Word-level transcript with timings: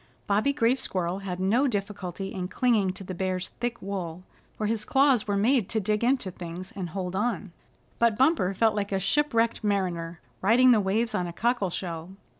Bobby 0.25 0.51
Gray 0.51 0.73
Squirrel 0.73 1.19
had 1.19 1.39
no 1.39 1.67
difficulty 1.67 2.33
in 2.33 2.47
clinging 2.47 2.91
to 2.93 3.03
the 3.03 3.13
Bear's 3.13 3.49
thick 3.59 3.79
wool, 3.83 4.23
for 4.57 4.65
his 4.65 4.83
claws 4.83 5.27
were 5.27 5.37
made 5.37 5.69
to 5.69 5.79
dig 5.79 6.03
into 6.03 6.31
things 6.31 6.73
and 6.75 6.89
hold 6.89 7.15
on; 7.15 7.51
but 7.99 8.17
Bumper 8.17 8.55
felt 8.55 8.73
like 8.75 8.91
a 8.91 8.99
shipwrecked 8.99 9.63
mariner 9.63 10.19
riding 10.41 10.71
the 10.71 10.81
waves 10.81 11.13
on 11.13 11.27
a 11.27 11.33
cockle 11.33 11.69
shell. 11.69 12.09